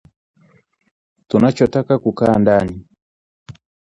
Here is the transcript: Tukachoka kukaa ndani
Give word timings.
Tukachoka 1.27 1.93
kukaa 2.03 2.33
ndani 2.39 2.75